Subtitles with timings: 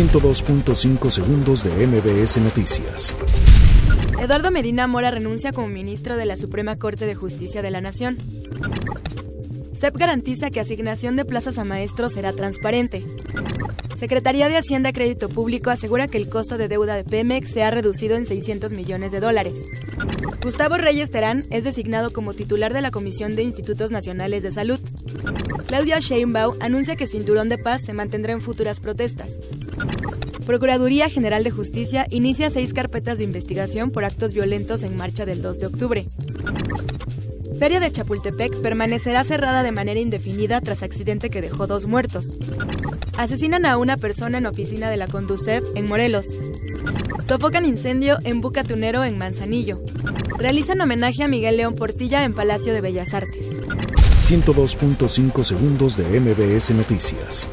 [0.00, 3.14] 102.5 segundos de MBS Noticias.
[4.18, 8.16] Eduardo Medina Mora renuncia como ministro de la Suprema Corte de Justicia de la Nación.
[9.74, 13.04] CEP garantiza que asignación de plazas a maestros será transparente.
[13.98, 17.62] Secretaría de Hacienda y Crédito Público asegura que el costo de deuda de Pemex se
[17.62, 19.58] ha reducido en 600 millones de dólares.
[20.42, 24.80] Gustavo Reyes Terán es designado como titular de la Comisión de Institutos Nacionales de Salud.
[25.66, 29.38] Claudia Sheinbaum anuncia que Cinturón de Paz se mantendrá en futuras protestas.
[30.46, 35.42] Procuraduría General de Justicia inicia seis carpetas de investigación por actos violentos en marcha del
[35.42, 36.06] 2 de octubre.
[37.60, 42.38] Feria de Chapultepec permanecerá cerrada de manera indefinida tras accidente que dejó dos muertos.
[43.18, 46.38] Asesinan a una persona en oficina de la Conducef en Morelos.
[47.28, 49.78] Sofocan incendio en Buca Tunero en Manzanillo.
[50.38, 53.46] Realizan homenaje a Miguel León Portilla en Palacio de Bellas Artes.
[53.50, 57.46] 102.5 segundos de MBS Noticias.